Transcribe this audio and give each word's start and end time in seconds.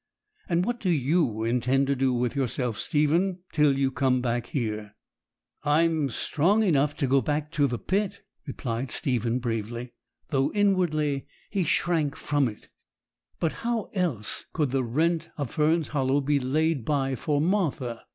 And 0.49 0.65
what 0.65 0.79
do 0.79 0.89
you 0.89 1.43
intend 1.43 1.85
to 1.85 1.95
do 1.95 2.11
with 2.11 2.35
yourself, 2.35 2.79
Stephen, 2.79 3.43
till 3.51 3.77
you 3.77 3.91
come 3.91 4.19
back 4.19 4.47
here?' 4.47 4.95
'I'm 5.63 6.09
strong 6.09 6.63
enough 6.63 6.95
to 6.95 7.05
go 7.05 7.21
back 7.21 7.51
to 7.51 7.67
the 7.67 7.77
pit,' 7.77 8.21
replied 8.47 8.89
Stephen 8.89 9.37
bravely, 9.37 9.91
though 10.29 10.51
inwardly 10.53 11.27
he 11.51 11.63
shrank 11.63 12.15
from 12.15 12.47
it; 12.47 12.67
but 13.39 13.53
how 13.61 13.91
else 13.93 14.45
could 14.53 14.71
the 14.71 14.83
rent 14.83 15.29
of 15.37 15.51
Fern's 15.51 15.89
Hollow 15.89 16.19
be 16.19 16.39
laid 16.39 16.83
by 16.83 17.13
for 17.13 17.39
Martha? 17.39 18.01